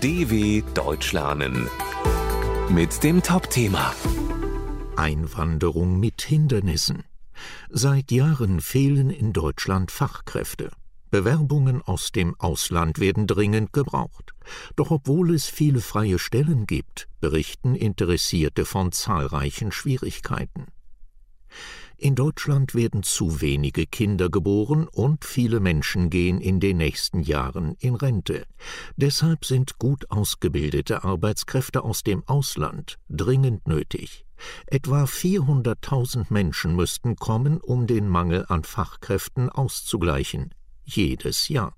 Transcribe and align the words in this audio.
DW 0.00 0.62
Deutsch 0.74 1.12
lernen 1.12 1.68
mit 2.68 3.02
dem 3.02 3.20
Top-Thema 3.20 3.92
Einwanderung 4.94 5.98
mit 5.98 6.22
Hindernissen. 6.22 7.02
Seit 7.68 8.12
Jahren 8.12 8.60
fehlen 8.60 9.10
in 9.10 9.32
Deutschland 9.32 9.90
Fachkräfte. 9.90 10.70
Bewerbungen 11.10 11.82
aus 11.82 12.12
dem 12.12 12.38
Ausland 12.38 13.00
werden 13.00 13.26
dringend 13.26 13.72
gebraucht. 13.72 14.34
Doch 14.76 14.92
obwohl 14.92 15.34
es 15.34 15.46
viele 15.46 15.80
freie 15.80 16.20
Stellen 16.20 16.68
gibt, 16.68 17.08
berichten 17.20 17.74
Interessierte 17.74 18.66
von 18.66 18.92
zahlreichen 18.92 19.72
Schwierigkeiten. 19.72 20.66
In 22.00 22.14
Deutschland 22.14 22.76
werden 22.76 23.02
zu 23.02 23.40
wenige 23.40 23.84
Kinder 23.84 24.30
geboren 24.30 24.86
und 24.86 25.24
viele 25.24 25.58
Menschen 25.58 26.10
gehen 26.10 26.40
in 26.40 26.60
den 26.60 26.76
nächsten 26.76 27.18
Jahren 27.18 27.74
in 27.80 27.96
Rente. 27.96 28.44
Deshalb 28.96 29.44
sind 29.44 29.80
gut 29.80 30.08
ausgebildete 30.08 31.02
Arbeitskräfte 31.02 31.82
aus 31.82 32.04
dem 32.04 32.22
Ausland 32.28 33.00
dringend 33.08 33.66
nötig. 33.66 34.24
Etwa 34.66 35.04
400.000 35.04 36.26
Menschen 36.28 36.76
müssten 36.76 37.16
kommen, 37.16 37.60
um 37.60 37.88
den 37.88 38.06
Mangel 38.06 38.44
an 38.46 38.62
Fachkräften 38.62 39.50
auszugleichen. 39.50 40.54
Jedes 40.84 41.48
Jahr. 41.48 41.74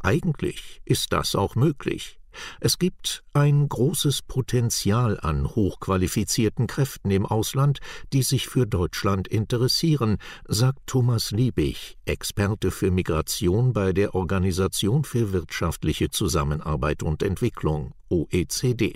Eigentlich 0.00 0.82
ist 0.84 1.12
das 1.12 1.36
auch 1.36 1.54
möglich. 1.54 2.18
Es 2.60 2.78
gibt 2.78 3.24
ein 3.32 3.68
großes 3.68 4.22
Potenzial 4.22 5.18
an 5.20 5.46
hochqualifizierten 5.54 6.66
Kräften 6.66 7.10
im 7.10 7.26
Ausland, 7.26 7.80
die 8.12 8.22
sich 8.22 8.48
für 8.48 8.66
Deutschland 8.66 9.28
interessieren, 9.28 10.18
sagt 10.46 10.80
Thomas 10.86 11.30
Liebig, 11.30 11.96
Experte 12.04 12.70
für 12.70 12.90
Migration 12.90 13.72
bei 13.72 13.92
der 13.92 14.14
Organisation 14.14 15.04
für 15.04 15.32
wirtschaftliche 15.32 16.10
Zusammenarbeit 16.10 17.02
und 17.02 17.22
Entwicklung 17.22 17.92
OECD. 18.08 18.94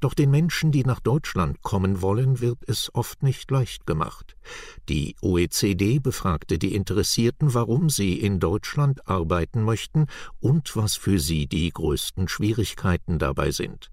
Doch 0.00 0.14
den 0.14 0.30
Menschen, 0.30 0.72
die 0.72 0.84
nach 0.84 1.00
Deutschland 1.00 1.62
kommen 1.62 2.02
wollen, 2.02 2.40
wird 2.40 2.58
es 2.66 2.90
oft 2.94 3.22
nicht 3.22 3.50
leicht 3.50 3.86
gemacht. 3.86 4.36
Die 4.88 5.16
OECD 5.20 5.98
befragte 5.98 6.58
die 6.58 6.74
Interessierten, 6.74 7.54
warum 7.54 7.90
sie 7.90 8.14
in 8.14 8.40
Deutschland 8.40 9.08
arbeiten 9.08 9.62
möchten 9.62 10.06
und 10.40 10.76
was 10.76 10.96
für 10.96 11.18
sie 11.18 11.46
die 11.46 11.70
größten 11.70 12.28
Schwierigkeiten 12.28 13.18
dabei 13.18 13.50
sind. 13.50 13.90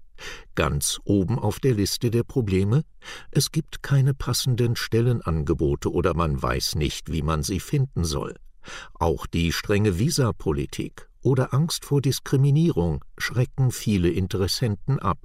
Ganz 0.54 0.98
oben 1.04 1.38
auf 1.38 1.60
der 1.60 1.74
Liste 1.74 2.10
der 2.10 2.22
Probleme 2.22 2.84
es 3.30 3.52
gibt 3.52 3.82
keine 3.82 4.14
passenden 4.14 4.76
Stellenangebote 4.76 5.92
oder 5.92 6.14
man 6.14 6.40
weiß 6.42 6.74
nicht, 6.76 7.12
wie 7.12 7.22
man 7.22 7.42
sie 7.42 7.60
finden 7.60 8.04
soll. 8.04 8.34
Auch 8.94 9.26
die 9.26 9.52
strenge 9.52 9.98
Visapolitik 9.98 11.08
oder 11.22 11.54
Angst 11.54 11.84
vor 11.84 12.00
Diskriminierung 12.00 13.04
schrecken 13.18 13.70
viele 13.70 14.10
Interessenten 14.10 14.98
ab. 14.98 15.18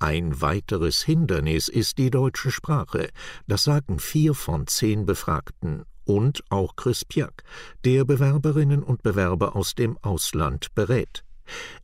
Ein 0.00 0.40
weiteres 0.40 1.02
Hindernis 1.02 1.68
ist 1.68 1.98
die 1.98 2.10
deutsche 2.10 2.50
Sprache, 2.50 3.08
das 3.46 3.64
sagen 3.64 3.98
vier 3.98 4.34
von 4.34 4.66
zehn 4.66 5.06
Befragten 5.06 5.84
und 6.04 6.42
auch 6.50 6.76
Chris 6.76 7.04
Piak, 7.04 7.42
der 7.84 8.04
Bewerberinnen 8.04 8.82
und 8.82 9.02
Bewerber 9.02 9.56
aus 9.56 9.74
dem 9.74 9.96
Ausland 10.02 10.74
berät. 10.74 11.24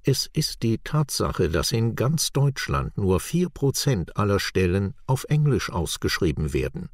Es 0.03 0.29
ist 0.33 0.63
die 0.63 0.79
Tatsache, 0.79 1.51
dass 1.51 1.73
in 1.73 1.95
ganz 1.95 2.33
Deutschland 2.33 2.97
nur 2.97 3.21
vier 3.21 3.51
Prozent 3.51 4.17
aller 4.17 4.41
Stellen 4.41 4.95
auf 5.07 5.25
Englisch 5.29 5.71
ausgeschrieben 5.71 6.53
werden. 6.53 6.89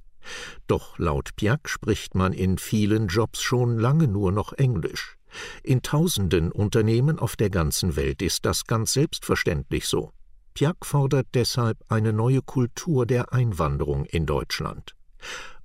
Doch 0.67 0.99
laut 0.99 1.37
Piak 1.37 1.69
spricht 1.69 2.15
man 2.15 2.33
in 2.33 2.59
vielen 2.59 3.07
Jobs 3.07 3.43
schon 3.43 3.79
lange 3.79 4.09
nur 4.09 4.33
noch 4.33 4.53
Englisch. 4.53 5.17
In 5.63 5.83
tausenden 5.83 6.51
Unternehmen 6.51 7.19
auf 7.19 7.37
der 7.37 7.51
ganzen 7.51 7.95
Welt 7.95 8.23
ist 8.23 8.45
das 8.45 8.65
ganz 8.65 8.93
selbstverständlich 8.93 9.87
so. 9.87 10.13
Piak 10.57 10.85
fordert 10.87 11.27
deshalb 11.35 11.77
eine 11.89 12.15
neue 12.15 12.41
Kultur 12.41 13.05
der 13.05 13.35
Einwanderung 13.35 14.07
in 14.07 14.25
Deutschland. 14.25 14.97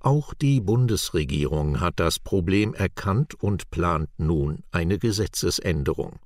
Auch 0.00 0.34
die 0.34 0.60
Bundesregierung 0.60 1.80
hat 1.80 1.94
das 1.96 2.18
Problem 2.18 2.74
erkannt 2.74 3.32
und 3.42 3.70
plant 3.70 4.10
nun 4.18 4.64
eine 4.70 4.98
Gesetzesänderung. 4.98 6.18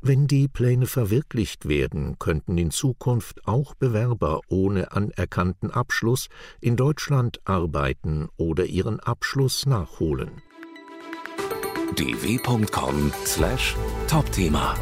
Wenn 0.00 0.28
die 0.28 0.48
Pläne 0.48 0.86
verwirklicht 0.86 1.68
werden, 1.68 2.18
könnten 2.18 2.56
in 2.56 2.70
Zukunft 2.70 3.46
auch 3.46 3.74
Bewerber 3.74 4.40
ohne 4.48 4.92
anerkannten 4.92 5.70
Abschluss 5.70 6.28
in 6.62 6.76
Deutschland 6.76 7.40
arbeiten 7.44 8.30
oder 8.38 8.64
ihren 8.64 8.98
Abschluss 8.98 9.66
nachholen. 9.66 10.40
dw.com/topthema 11.96 14.74